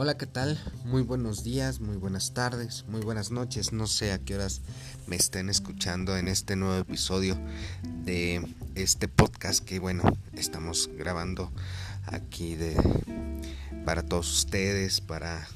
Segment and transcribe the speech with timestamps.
[0.00, 0.56] Hola, ¿qué tal?
[0.84, 3.72] Muy buenos días, muy buenas tardes, muy buenas noches.
[3.72, 4.60] No sé a qué horas
[5.08, 7.36] me estén escuchando en este nuevo episodio
[8.04, 10.04] de este podcast que, bueno,
[10.34, 11.50] estamos grabando
[12.06, 12.76] aquí de
[13.84, 15.48] para todos ustedes, para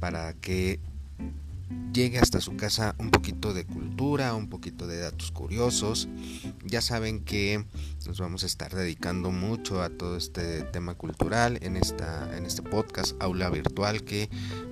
[0.00, 0.80] para que
[1.92, 6.08] llegue hasta su casa un poquito de cultura, un poquito de datos curiosos.
[6.64, 7.64] Ya saben que
[8.06, 12.62] nos vamos a estar dedicando mucho a todo este tema cultural en esta en este
[12.62, 14.28] podcast aula virtual que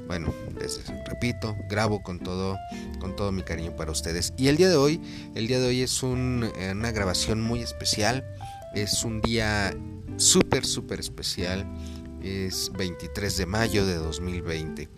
[0.06, 2.56] bueno, les repito, grabo con todo
[3.00, 4.32] con todo mi cariño para ustedes.
[4.36, 5.00] Y el día de hoy,
[5.34, 8.24] el día de hoy es un, una grabación muy especial.
[8.74, 9.76] Es un día
[10.16, 11.66] súper súper especial.
[12.22, 14.88] Es 23 de mayo de 2020.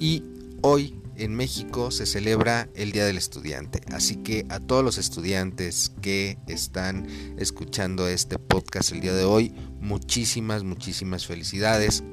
[0.00, 0.22] Y
[0.62, 3.80] hoy en México se celebra el Día del Estudiante.
[3.92, 7.06] Así que a todos los estudiantes que están
[7.38, 12.04] escuchando este podcast el día de hoy, muchísimas, muchísimas felicidades.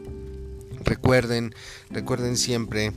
[0.83, 1.53] Recuerden,
[1.89, 2.93] recuerden siempre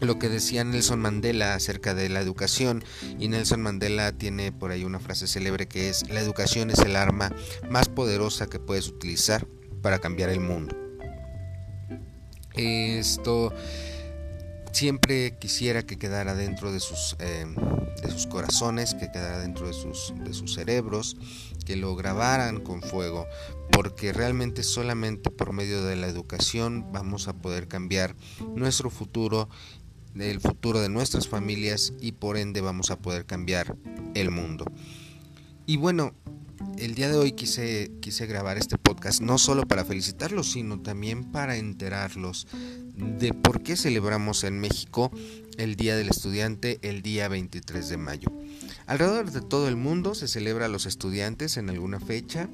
[0.00, 2.84] lo que decía Nelson Mandela acerca de la educación
[3.18, 6.96] y Nelson Mandela tiene por ahí una frase célebre que es la educación es el
[6.96, 7.32] arma
[7.70, 9.46] más poderosa que puedes utilizar
[9.80, 10.76] para cambiar el mundo.
[12.54, 13.52] Esto
[14.72, 17.46] siempre quisiera que quedara dentro de sus, eh,
[18.02, 21.16] de sus corazones, que quedara dentro de sus, de sus cerebros,
[21.64, 23.26] que lo grabaran con fuego,
[23.70, 28.16] porque realmente solamente por medio de la educación vamos a poder cambiar
[28.54, 29.48] nuestro futuro,
[30.18, 33.76] el futuro de nuestras familias y por ende vamos a poder cambiar
[34.14, 34.64] el mundo.
[35.66, 36.12] Y bueno,
[36.78, 41.30] el día de hoy quise, quise grabar este podcast no solo para felicitarlos, sino también
[41.30, 42.46] para enterarlos
[43.18, 45.10] de por qué celebramos en México
[45.58, 48.28] el Día del Estudiante el día 23 de mayo.
[48.86, 52.48] Alrededor de todo el mundo se celebra a los estudiantes en alguna fecha,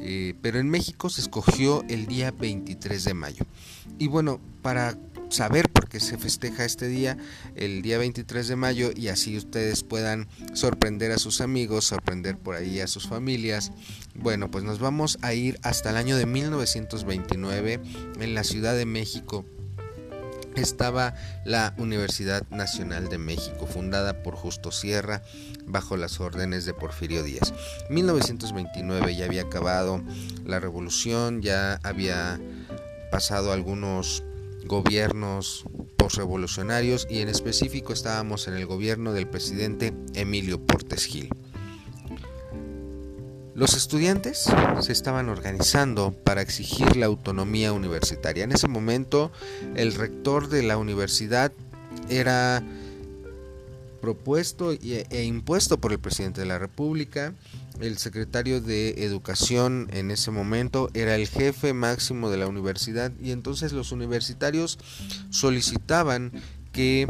[0.00, 3.44] eh, pero en México se escogió el día 23 de mayo.
[3.98, 4.96] Y bueno, para
[5.30, 7.16] saber por qué se festeja este día,
[7.56, 12.54] el día 23 de mayo, y así ustedes puedan sorprender a sus amigos, sorprender por
[12.54, 13.72] ahí a sus familias.
[14.14, 17.80] Bueno, pues nos vamos a ir hasta el año de 1929
[18.20, 19.44] en la Ciudad de México
[20.60, 25.22] estaba la Universidad Nacional de México, fundada por Justo Sierra
[25.66, 27.52] bajo las órdenes de Porfirio Díaz.
[27.90, 30.02] 1929 ya había acabado
[30.44, 32.40] la revolución, ya había
[33.10, 34.22] pasado algunos
[34.64, 35.64] gobiernos
[35.96, 41.30] postrevolucionarios y en específico estábamos en el gobierno del presidente Emilio Portes Gil.
[43.54, 44.46] Los estudiantes
[44.80, 48.42] se estaban organizando para exigir la autonomía universitaria.
[48.42, 49.30] En ese momento
[49.76, 51.52] el rector de la universidad
[52.08, 52.64] era
[54.00, 57.32] propuesto e impuesto por el presidente de la República.
[57.80, 63.30] El secretario de Educación en ese momento era el jefe máximo de la universidad y
[63.30, 64.80] entonces los universitarios
[65.30, 66.32] solicitaban
[66.72, 67.08] que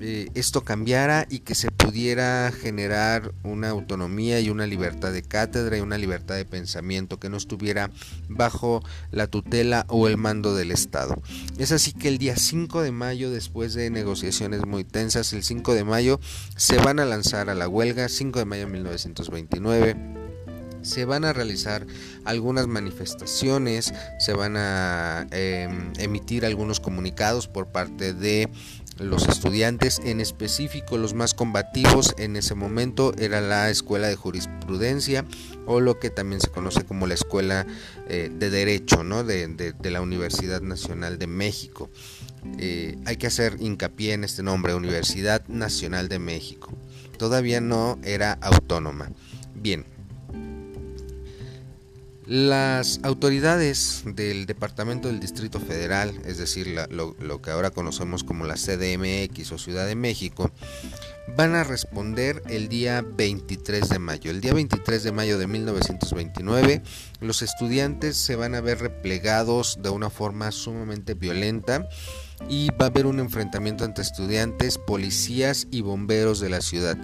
[0.00, 5.78] eh, esto cambiara y que se pudiera generar una autonomía y una libertad de cátedra
[5.78, 7.92] y una libertad de pensamiento que no estuviera
[8.28, 8.82] bajo
[9.12, 11.14] la tutela o el mando del Estado.
[11.58, 15.74] Es así que el día 5 de mayo, después de negociaciones muy tensas, el 5
[15.74, 16.18] de mayo
[16.56, 19.96] se van a lanzar a la huelga, 5 de mayo de 1929
[20.82, 21.84] se van a realizar
[22.24, 28.48] algunas manifestaciones, se van a em, emitir algunos comunicados por parte de
[28.98, 35.24] los estudiantes, en específico los más combativos en ese momento era la Escuela de Jurisprudencia
[35.66, 37.66] o lo que también se conoce como la Escuela
[38.08, 39.24] eh, de Derecho ¿no?
[39.24, 41.90] de, la Universidad Nacional de México.
[42.58, 46.72] Eh, hay que hacer hincapié en este nombre, Universidad Nacional de México.
[47.18, 49.10] Todavía no era autónoma.
[49.54, 49.84] Bien,
[52.26, 58.54] las autoridades del Departamento del Distrito Federal, es decir, lo, que ahora conocemos como la
[58.54, 60.50] CDMX o Ciudad de México,
[61.36, 64.30] van a responder el día 23 de mayo.
[64.30, 66.82] El día 23 de mayo de 1929,
[67.20, 71.88] los estudiantes se van a ver replegados de una forma sumamente violenta
[72.48, 76.96] y va a haber un enfrentamiento entre estudiantes, policías y bomberos de la ciudad,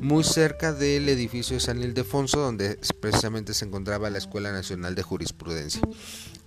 [0.00, 5.02] muy cerca del edificio de San Ildefonso, donde precisamente se encontraba la Escuela Nacional de
[5.02, 5.82] Jurisprudencia.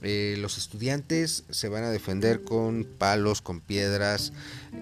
[0.01, 4.33] Eh, los estudiantes se van a defender con palos, con piedras,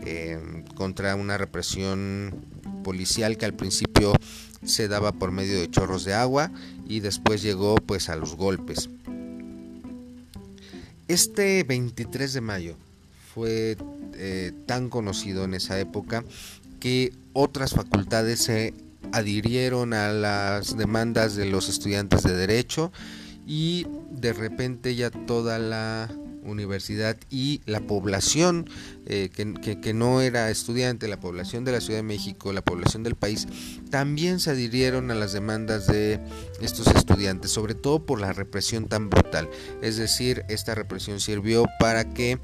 [0.05, 2.45] eh, contra una represión
[2.83, 4.13] policial que al principio
[4.63, 6.51] se daba por medio de chorros de agua
[6.87, 8.89] y después llegó pues a los golpes.
[11.07, 12.75] Este 23 de mayo
[13.39, 13.77] fue
[14.15, 16.25] eh, tan conocido en esa época
[16.81, 18.73] que otras facultades se
[19.13, 22.91] adhirieron a las demandas de los estudiantes de derecho
[23.47, 26.11] y de repente ya toda la
[26.43, 28.69] universidad y la población
[29.11, 33.15] eh, que, no era estudiante, la población de la Ciudad de México, la población del
[33.15, 33.47] país,
[33.89, 36.19] también se adhirieron a las demandas de
[36.61, 39.49] estos estudiantes, sobre todo por la represión tan brutal.
[39.81, 42.39] Es decir, esta represión sirvió para que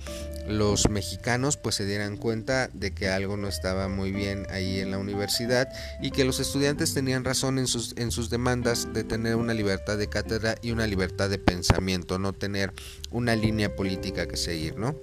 [0.47, 4.89] los mexicanos pues se dieran cuenta de que algo no estaba muy bien ahí en
[4.89, 5.69] la universidad
[6.01, 10.00] y que los estudiantes tenían razón en sus, en sus demandas de tener una libertad
[10.00, 12.73] de cátedra y una libertad de pensamiento, no tener
[13.12, 14.95] una línea política que seguir, ¿no?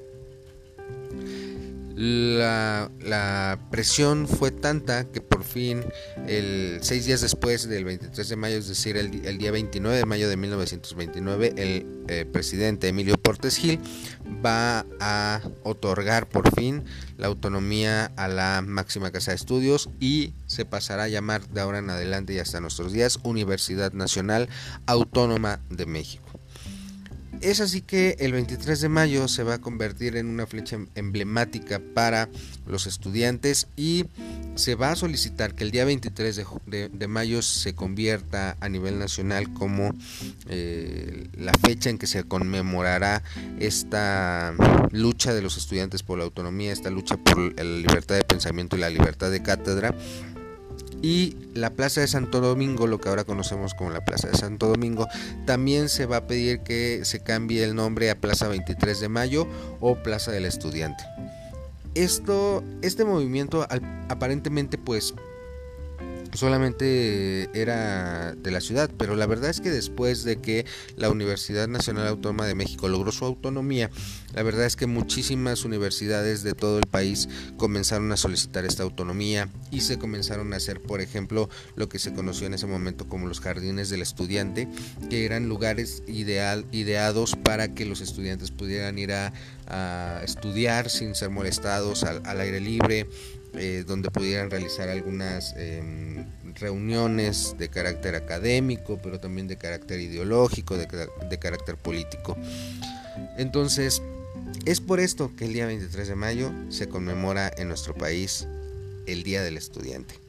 [2.04, 5.84] La, presión fue tanta que por fin,
[6.26, 10.28] el, seis días después del 23 de mayo, es decir, el, día 29 de mayo
[10.28, 13.78] de 1929, el eh, presidente Emilio Portes Gil
[14.44, 16.82] va a otorgar por fin
[17.18, 21.78] la autonomía a la máxima casa de estudios y se pasará a llamar de ahora
[21.78, 24.48] en adelante y hasta nuestros días Universidad Nacional
[24.86, 26.41] Autónoma de México.
[27.42, 31.80] Es así que el 23 de mayo se va a convertir en una flecha emblemática
[31.92, 32.28] para
[32.68, 34.04] los estudiantes y
[34.54, 39.52] se va a solicitar que el día 23 de, mayo se convierta a nivel nacional
[39.52, 39.92] como
[40.48, 43.24] eh, la fecha en que se conmemorará
[43.58, 44.54] esta
[44.92, 48.80] lucha de los estudiantes por la autonomía, esta lucha por la libertad de pensamiento y
[48.80, 49.92] la libertad de cátedra
[51.02, 54.68] y la Plaza de Santo Domingo, lo que ahora conocemos como la Plaza de Santo
[54.68, 55.08] Domingo,
[55.44, 59.48] también se va a pedir que se cambie el nombre a Plaza 23 de Mayo
[59.80, 61.04] o Plaza del Estudiante.
[61.94, 63.66] Esto, este movimiento
[64.08, 65.12] aparentemente pues
[66.32, 71.68] solamente era de la ciudad, pero la verdad es que después de que la Universidad
[71.68, 73.90] Nacional Autónoma de México logró su autonomía,
[74.34, 79.48] la verdad es que muchísimas universidades de todo el país comenzaron a solicitar esta autonomía
[79.70, 83.26] y se comenzaron a hacer, por ejemplo, lo que se conoció en ese momento como
[83.26, 84.68] los jardines del estudiante,
[85.10, 89.32] que eran lugares ideal, ideados para que los estudiantes pudieran ir a,
[90.22, 93.08] estudiar sin ser molestados al, al aire libre,
[93.54, 100.76] eh, donde pudieran realizar algunas em, reuniones de carácter académico, pero también de carácter ideológico,
[100.76, 100.86] de,
[101.28, 102.36] de carácter político.
[103.36, 104.02] Entonces,
[104.64, 108.46] es por esto que el día 23 de mayo se conmemora en nuestro país
[109.06, 110.21] el Día del Estudiante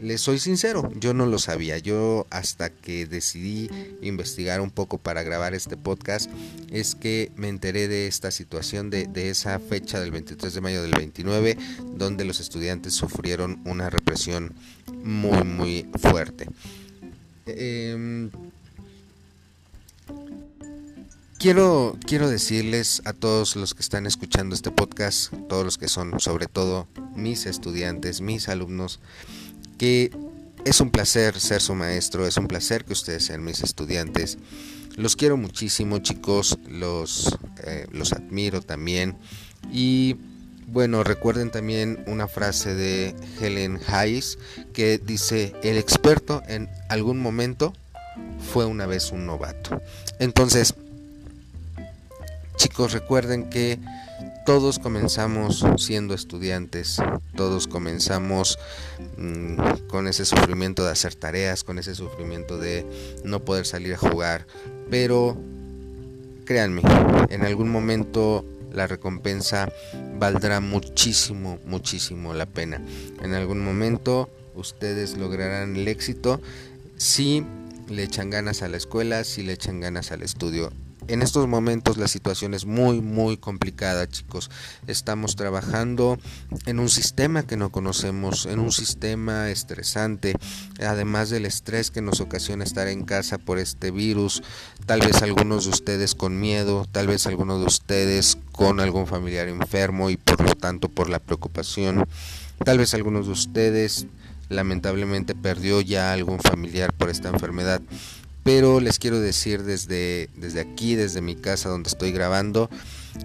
[0.00, 1.78] les soy sincero, yo no lo sabía.
[1.78, 3.70] Yo hasta que decidí
[4.00, 6.30] investigar un poco para grabar este podcast
[6.70, 10.92] es que me enteré de esta situación, de, esa fecha del 23 de mayo del
[10.92, 11.56] 29,
[11.96, 14.54] donde los estudiantes sufrieron una represión
[15.02, 16.48] muy, muy fuerte.
[17.46, 18.30] Em,
[21.38, 26.20] quiero, quiero decirles a todos los que están escuchando este podcast, todos los que son
[26.20, 29.00] sobre todo mis estudiantes, mis alumnos,
[29.80, 30.10] que
[30.66, 34.36] es un placer ser su maestro, es un placer que ustedes sean mis estudiantes.
[34.96, 39.16] Los quiero muchísimo chicos, los, eh, los admiro también.
[39.72, 40.16] Y
[40.66, 44.36] bueno, recuerden también una frase de Helen Hayes
[44.74, 47.72] que dice, el experto en algún momento
[48.52, 49.80] fue una vez un novato.
[50.18, 50.74] Entonces,
[52.56, 53.78] chicos, recuerden que
[54.46, 57.00] todos comenzamos siendo estudiantes,
[57.36, 58.58] todos comenzamos
[59.16, 62.86] mm, con ese sufrimiento de hacer tareas, con ese sufrimiento de
[63.24, 64.46] no poder salir a jugar,
[64.90, 65.36] pero
[66.44, 66.82] créanme,
[67.28, 69.72] en algún momento la recompensa
[70.18, 72.80] valdrá muchísimo, muchísimo la pena.
[73.22, 76.40] En algún momento ustedes lograrán el éxito
[76.96, 77.44] si
[77.88, 80.72] le echan ganas a la escuela, si le echan ganas al estudio
[81.10, 84.48] en estos momentos la situación es muy muy complicada chicos.
[84.86, 86.18] Estamos trabajando
[86.66, 90.34] en un sistema que no conocemos en un sistema estresante
[90.78, 94.42] además del estrés que nos ocasiona estar en casa por este virus.
[94.86, 99.48] Tal vez algunos de ustedes con miedo tal vez algunos de ustedes con algún familiar
[99.48, 102.06] enfermo y por lo tanto por la preocupación.
[102.64, 104.06] Tal vez algunos de ustedes
[104.48, 107.80] lamentablemente perdió ya algún familiar por esta enfermedad
[108.42, 112.70] pero les quiero decir desde, desde aquí, desde mi casa donde estoy grabando,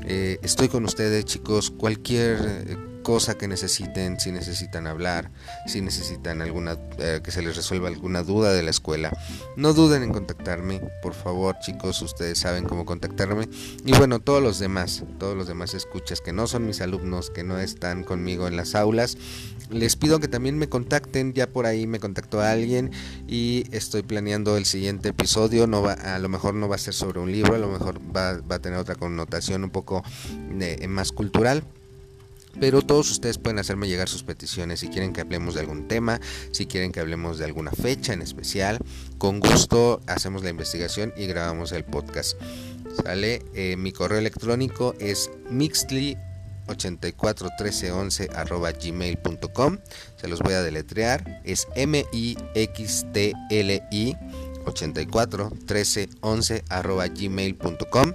[0.06, 5.30] eh, estoy con ustedes chicos, cualquier eh, cosa que necesiten, si necesitan hablar,
[5.68, 9.16] si necesitan alguna eh, que se les resuelva alguna duda de la escuela,
[9.56, 13.48] no duden en contactarme, por favor, chicos, ustedes saben cómo contactarme.
[13.86, 17.44] Y bueno, todos los demás, todos los demás escuchas que no son mis alumnos, que
[17.44, 19.20] no están conmigo en las aulas,
[19.70, 22.90] les pido que también me contacten, ya por ahí me contactó alguien
[23.28, 26.96] y estoy planeando el siguiente episodio, no va a lo mejor no va a ser
[26.96, 30.04] sobre un libro, a lo mejor va, va a tener otra connotación un poco
[30.50, 31.64] de, más cultural
[32.60, 36.20] pero todos ustedes pueden hacerme llegar sus peticiones si quieren que hablemos de algún tema,
[36.52, 38.80] si quieren que hablemos de alguna fecha en especial.
[39.18, 42.38] Con gusto hacemos la investigación y grabamos el podcast.
[43.04, 43.42] ¿Sale?
[43.54, 46.18] Eh, mi correo electrónico es mixly
[46.68, 49.78] 841311 arroba gmail.com
[50.16, 54.16] se los voy a deletrear es m i x t l i
[54.66, 58.14] 84 13 11 arroba gmail.com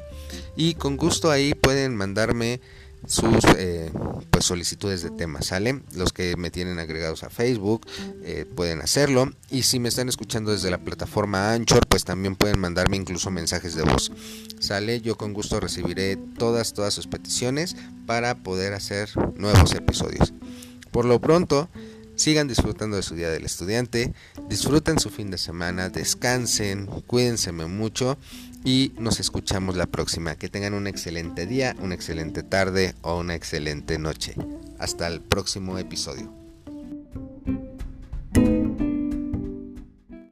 [0.56, 2.60] y con gusto ahí pueden mandarme
[3.06, 3.90] sus eh,
[4.30, 5.82] pues solicitudes de temas, ¿sale?
[5.94, 7.86] Los que me tienen agregados a Facebook
[8.22, 12.58] eh, pueden hacerlo y si me están escuchando desde la plataforma Anchor pues también pueden
[12.58, 14.12] mandarme incluso mensajes de voz,
[14.58, 15.00] ¿sale?
[15.00, 17.76] Yo con gusto recibiré todas, todas sus peticiones
[18.06, 20.32] para poder hacer nuevos episodios.
[20.90, 21.68] Por lo pronto,
[22.20, 24.12] sigan disfrutando de su Día del Estudiante,
[24.46, 28.18] disfruten su fin de semana, descansen, cuídense mucho
[28.62, 30.36] y nos escuchamos la próxima.
[30.36, 34.34] Que tengan un excelente día, una excelente tarde o una excelente noche.
[34.78, 36.39] Hasta el próximo episodio.